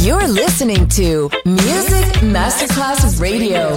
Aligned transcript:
You're 0.00 0.28
listening 0.28 0.86
to 0.90 1.28
Music 1.44 2.22
Masterclass 2.22 3.20
Radio. 3.20 3.70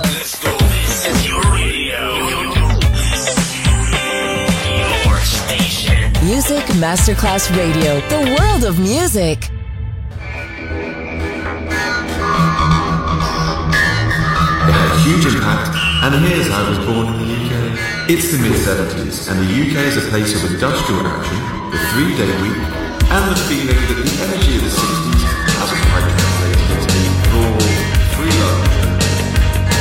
Music 6.23 6.63
Masterclass 6.77 7.49
Radio, 7.57 7.99
the 8.07 8.37
world 8.39 8.63
of 8.65 8.79
music. 8.79 9.49
It 14.61 14.73
had 14.77 14.91
a 14.91 14.99
huge 15.01 15.25
impact, 15.25 15.75
and 16.03 16.23
here's 16.23 16.47
how 16.47 16.63
it 16.65 16.69
was 16.69 16.79
born 16.85 17.07
in 17.07 17.17
the 17.17 17.33
UK. 17.33 18.09
It's 18.11 18.31
the 18.31 18.37
mid 18.37 18.53
70s, 18.53 19.27
and 19.27 19.39
the 19.39 19.49
UK 19.49 19.75
is 19.87 19.97
a 19.97 20.07
place 20.09 20.35
of 20.35 20.51
industrial 20.53 21.07
action, 21.07 21.37
the 21.71 21.79
three 21.89 22.15
day 22.15 22.31
week, 22.43 22.61
and 23.09 23.31
the 23.31 23.39
feeling 23.49 23.75
that 23.75 23.97
the 24.05 24.23
energy 24.23 24.55
of 24.57 24.61
the 24.61 24.69
60s 24.69 25.10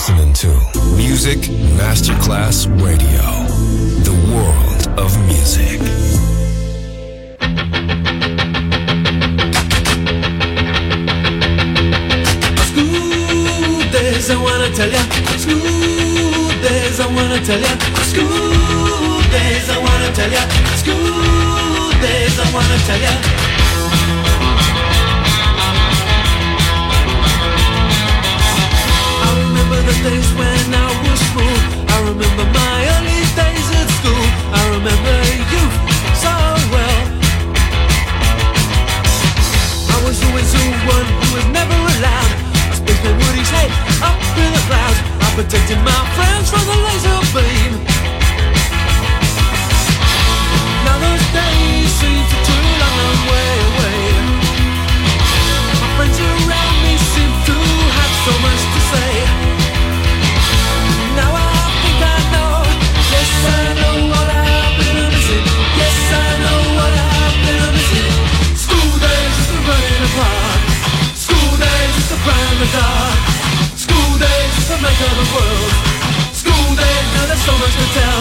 Listening 0.00 0.32
to 0.32 0.48
Music 0.96 1.40
Masterclass 1.76 2.64
Radio, 2.80 3.20
the 4.02 4.16
world 4.32 4.98
of 4.98 5.10
music. 5.26 5.78
School 12.64 13.80
days, 13.92 14.30
I 14.30 14.36
wanna 14.42 14.70
tell 14.72 14.90
ya. 14.90 15.02
School 15.36 16.48
days, 16.64 16.98
I 16.98 17.06
wanna 17.14 17.44
tell 17.44 17.60
ya. 17.60 17.72
School 18.10 19.20
days, 19.34 19.68
I 19.68 19.78
wanna 19.84 20.10
tell 20.14 20.32
ya. 20.32 20.42
School 20.80 21.90
days, 22.00 22.38
I 22.40 22.50
wanna 22.54 22.78
tell 22.86 23.00
ya. 23.02 23.49
Remember 29.70 29.92
the 29.92 30.10
days 30.10 30.30
when 30.34 30.74
I 30.74 30.88
was 31.06 31.20
small. 31.30 31.58
I 31.86 31.96
remember 32.10 32.44
my 32.50 32.76
early 32.90 33.22
days 33.38 33.66
at 33.78 33.86
school. 34.02 34.26
I 34.50 34.62
remember 34.74 35.16
you 35.46 35.62
so 36.18 36.32
well. 36.74 37.02
I 39.94 39.96
was 40.02 40.18
always 40.26 40.50
the 40.50 40.66
one 40.90 41.06
who 41.06 41.26
was 41.38 41.46
never 41.54 41.78
allowed. 41.94 42.32
A 42.66 42.74
spaceman 42.74 43.14
would 43.14 43.36
his 43.38 43.50
head 43.50 43.70
up 44.02 44.18
in 44.42 44.50
the 44.50 44.62
clouds. 44.66 44.98
I 45.22 45.28
protected 45.38 45.78
my 45.86 46.00
friends 46.18 46.50
from 46.50 46.64
the 46.66 46.76
laser 46.90 47.18
beam. 47.30 47.72
Now 50.82 50.96
those 50.98 51.26
days 51.30 51.88
seem 51.94 52.22
to 52.26 52.36
too 52.42 52.62
long 52.82 52.96
a 53.06 53.12
way 53.30 53.54
away. 53.70 54.02
My 55.78 55.88
friends 55.94 56.18
around 56.18 56.76
me 56.82 56.94
seem 57.14 57.32
to 57.54 57.56
have 57.94 58.12
so 58.26 58.34
much 58.42 58.69
make 74.82 75.00
of 75.04 75.12
the 75.12 75.28
world. 75.36 75.72
School 76.32 76.68
days, 76.72 77.06
now 77.12 77.24
there's 77.28 77.44
so 77.44 77.52
much 77.60 77.74
to 77.76 77.86
tell. 77.92 78.20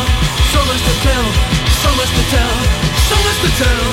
So 0.51 0.59
much 0.67 0.81
to 0.83 0.93
tell. 1.07 1.25
So 1.83 1.89
much 1.95 2.11
to 2.11 2.23
tell. 2.35 2.55
So 3.07 3.15
much 3.23 3.39
to 3.43 3.49
tell. 3.63 3.85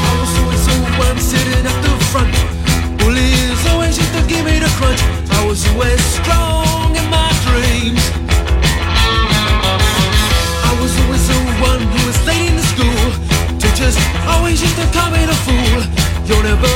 I 0.00 0.12
was 0.16 0.32
always 0.40 0.64
the 0.64 0.76
one 0.96 1.18
sitting 1.20 1.64
at 1.66 1.78
the 1.84 1.92
front. 2.08 2.32
Bullies 3.00 3.60
always 3.72 3.98
used 3.98 4.14
to 4.16 4.22
give 4.24 4.44
me 4.48 4.56
the 4.58 4.72
crunch. 4.80 5.02
I 5.36 5.44
was 5.46 5.60
always 5.68 6.00
strong 6.16 6.96
in 6.96 7.04
my 7.12 7.28
dreams. 7.44 8.00
I 10.64 10.72
was 10.80 10.92
always 11.04 11.24
the 11.28 11.36
one 11.60 11.80
who 11.84 12.00
was 12.08 12.18
late 12.24 12.48
in 12.48 12.56
the 12.56 12.66
school. 12.72 13.04
Teachers 13.60 13.96
always 14.32 14.62
used 14.62 14.76
to 14.80 14.86
call 14.96 15.10
me 15.10 15.26
the. 15.26 15.35
You'll 16.28 16.42
never 16.42 16.75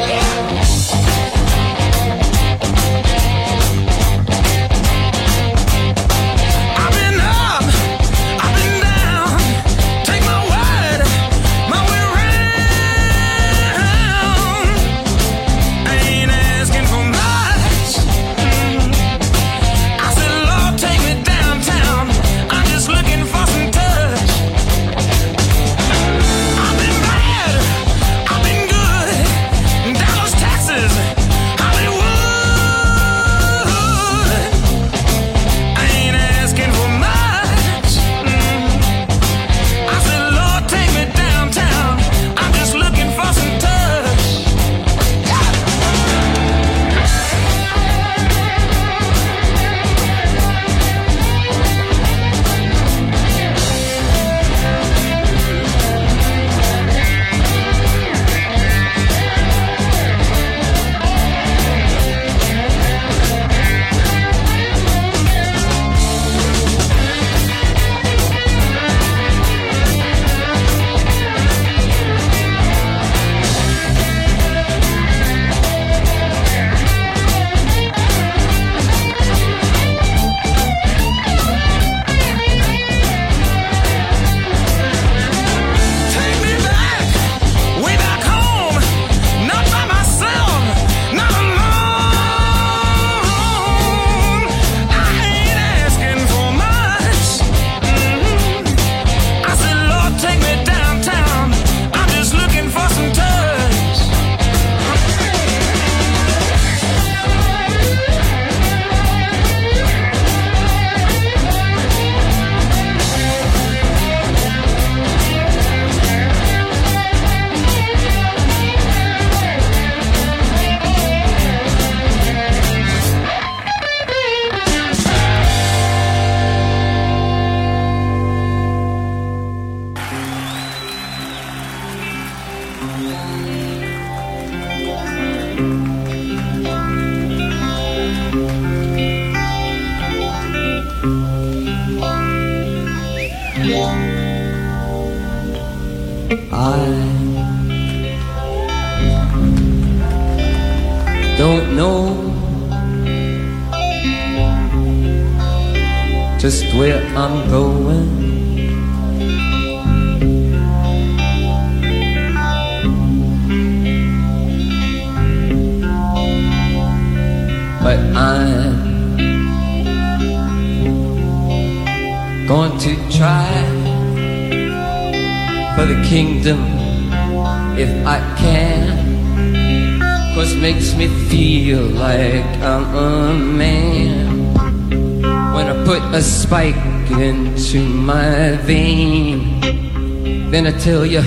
tell 190.83 191.05
you 191.05 191.21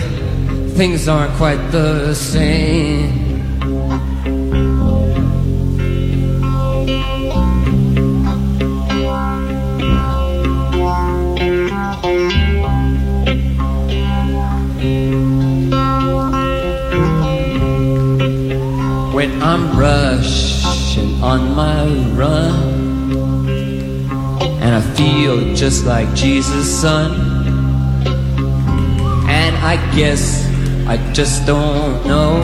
things 0.75 1.07
aren't 1.07 1.33
quite 1.35 1.71
the 1.71 2.13
same. 2.13 3.23
When 19.15 19.41
I'm 19.41 19.79
rushing 19.79 21.23
on 21.23 21.55
my 21.55 21.87
run, 22.17 22.75
and 24.61 24.75
I 24.75 24.81
feel 24.97 25.55
just 25.55 25.87
like 25.87 26.13
Jesus' 26.17 26.81
son. 26.81 27.24
I 29.65 29.77
guess 29.97 30.45
I 30.87 30.99
just 31.15 31.47
don't 31.47 32.07
know. 32.07 32.37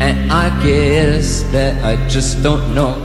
And 0.00 0.30
I 0.30 0.48
guess 0.62 1.42
that 1.50 1.84
I 1.84 1.96
just 2.06 2.44
don't 2.44 2.76
know. 2.76 3.03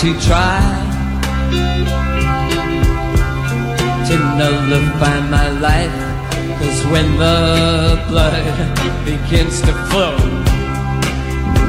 To 0.00 0.20
try 0.20 0.60
to 4.08 4.16
nullify 4.38 5.20
my 5.30 5.48
life. 5.60 5.96
Cause 6.58 6.84
when 6.92 7.16
the 7.18 8.04
blood 8.08 9.04
begins 9.04 9.60
to 9.62 9.72
flow, 9.90 10.16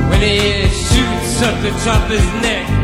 when 0.10 0.22
it 0.22 0.70
shoots 0.70 1.42
up 1.42 1.56
the 1.62 1.72
top 1.84 2.04
of 2.10 2.20
his 2.20 2.42
neck, 2.42 2.75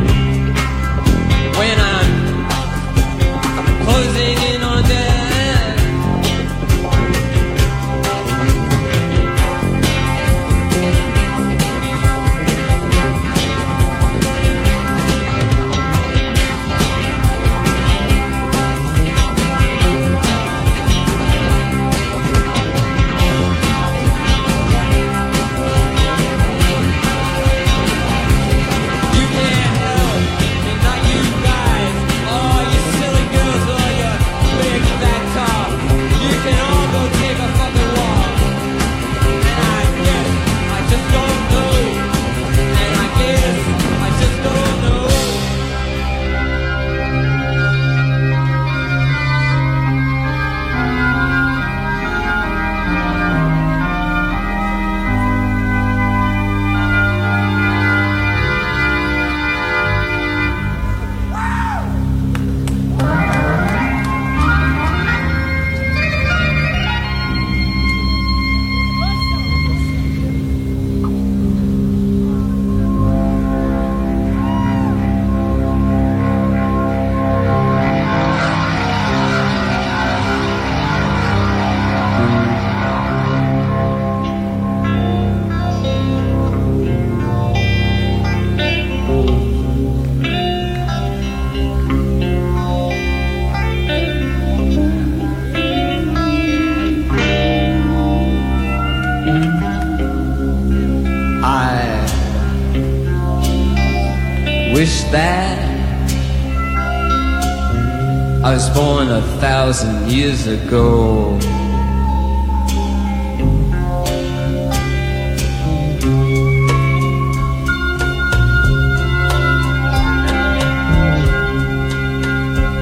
born 108.74 109.08
a 109.10 109.22
thousand 109.38 110.10
years 110.10 110.46
ago. 110.46 111.38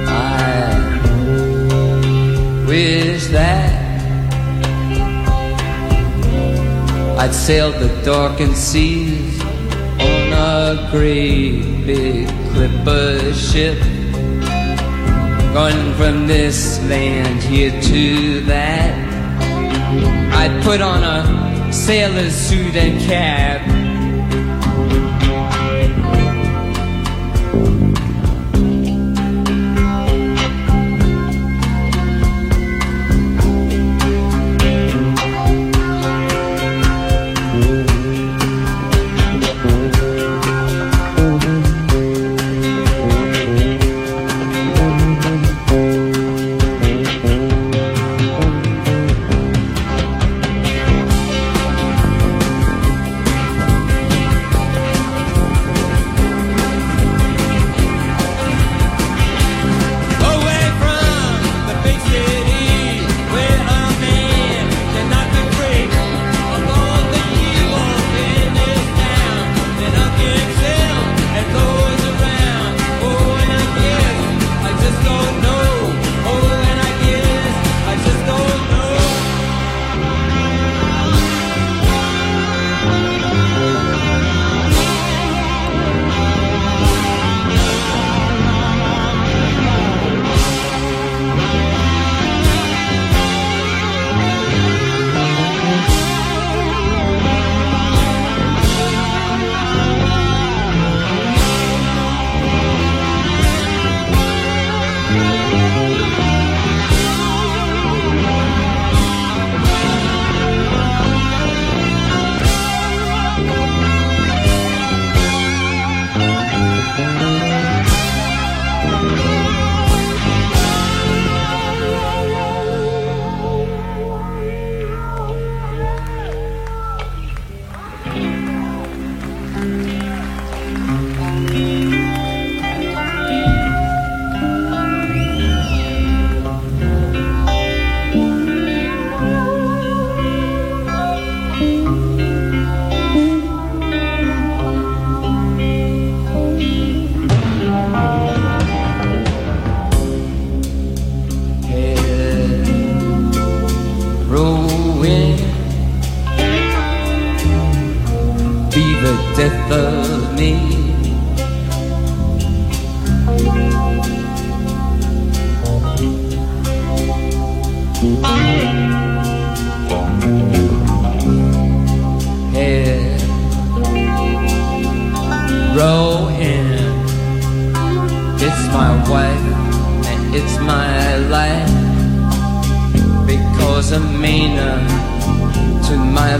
I 0.07 0.25
wish 2.67 3.27
that 3.27 3.71
I'd 7.19 7.33
sailed 7.33 7.75
the 7.75 7.89
darkened 8.03 8.55
seas 8.57 9.41
on 9.99 10.33
a 10.33 10.87
great 10.91 11.85
big 11.85 12.27
clipper 12.51 13.33
ship, 13.33 13.77
going 15.53 15.93
from 15.95 16.27
this 16.27 16.79
land 16.83 17.43
here 17.43 17.71
to 17.81 18.41
that. 18.41 18.93
I'd 20.33 20.63
put 20.63 20.81
on 20.81 21.03
a 21.03 21.73
sailor's 21.73 22.33
suit 22.33 22.75
and 22.75 22.99
cap. 23.01 23.80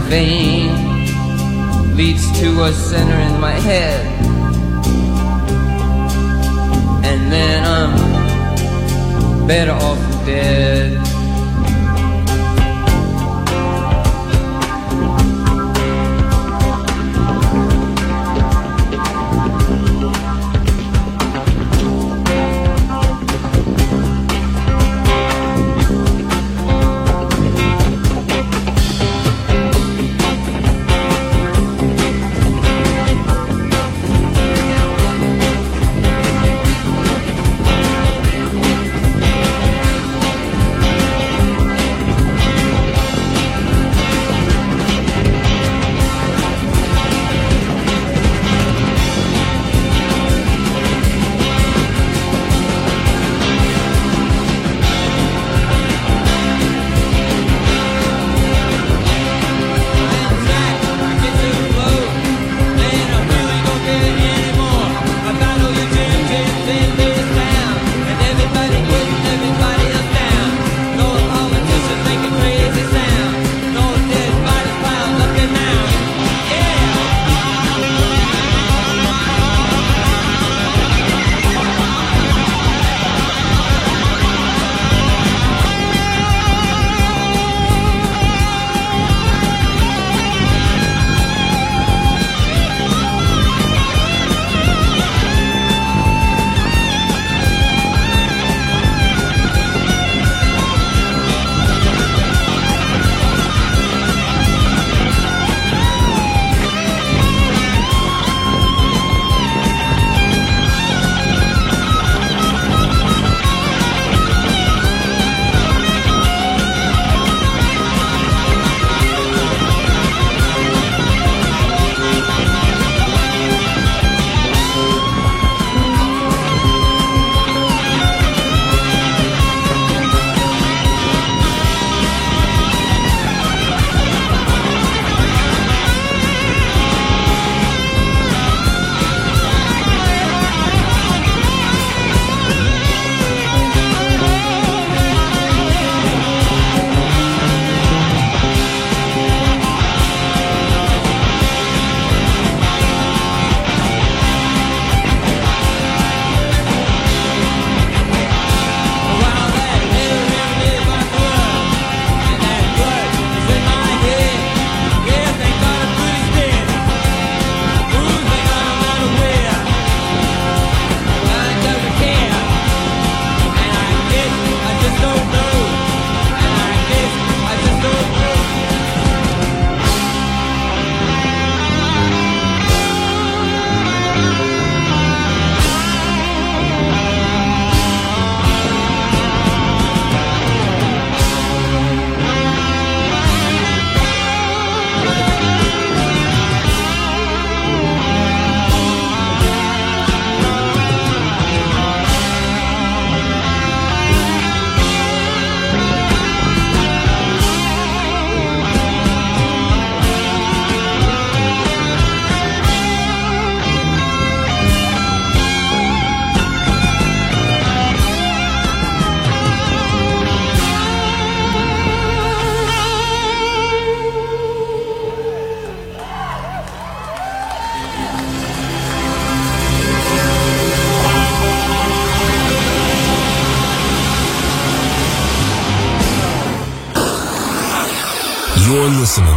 vein 0.08 0.70
leads 1.96 2.24
to 2.40 2.64
a 2.64 2.72
center 2.72 3.18
in 3.18 3.40
my 3.40 3.52
head. 3.52 4.06
And 7.04 7.32
then 7.32 7.64
I'm 7.64 9.46
better 9.46 9.72
off 9.72 9.98
dead. 10.24 11.11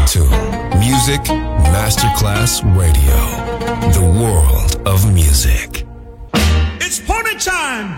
to 0.08 0.20
Music 0.78 1.22
Masterclass 1.74 2.62
Radio, 2.78 3.20
the 3.92 4.06
world 4.22 4.88
of 4.88 5.12
music. 5.12 5.86
It's 6.80 7.00
party 7.00 7.36
time. 7.38 7.98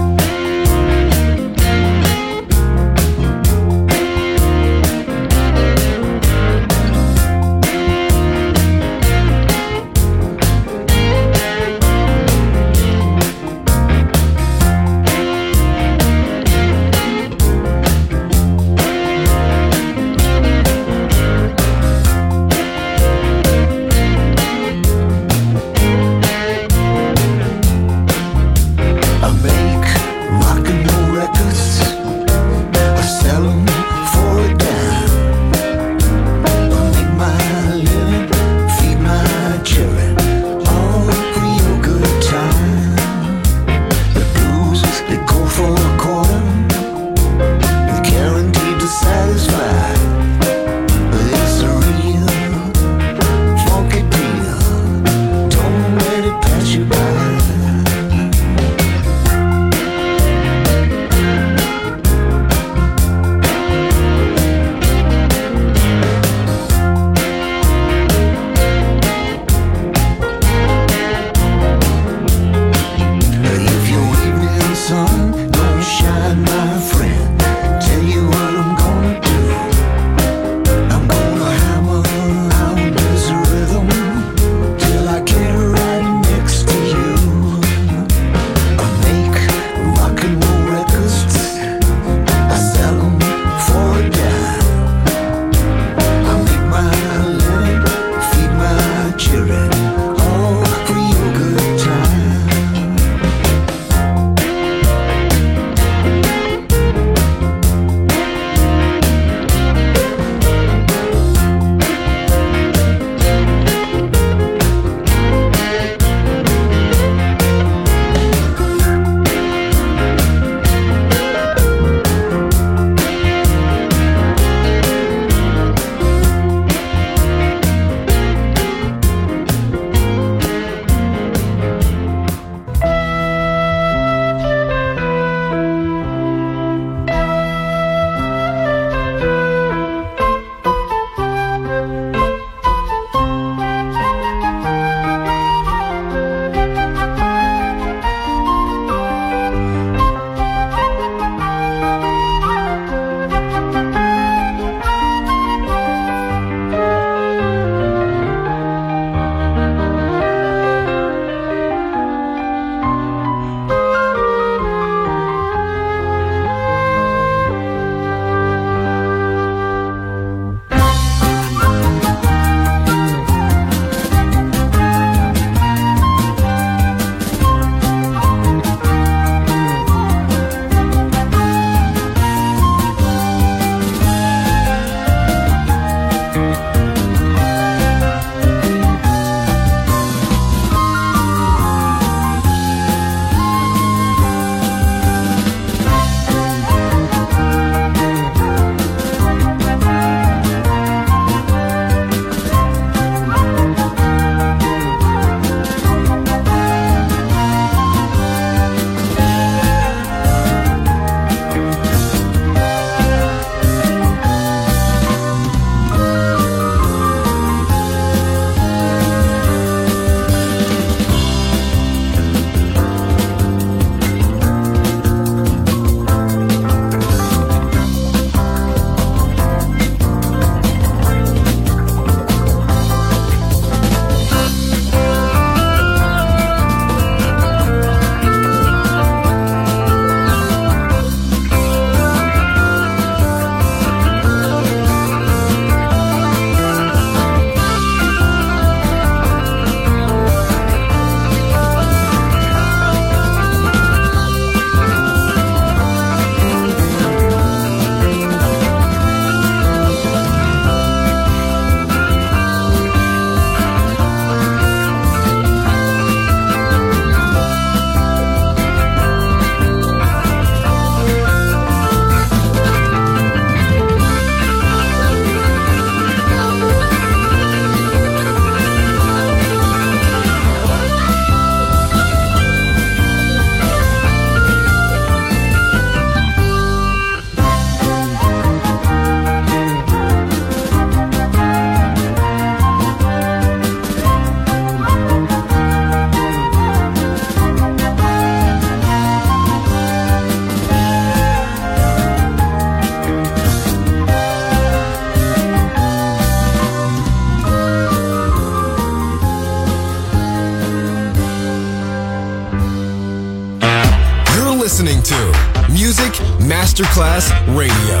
Radio, 317.53 318.00